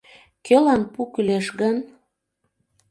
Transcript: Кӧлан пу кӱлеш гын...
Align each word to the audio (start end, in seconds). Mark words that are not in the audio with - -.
Кӧлан 0.45 0.81
пу 0.93 1.01
кӱлеш 1.13 1.47
гын... 1.59 1.77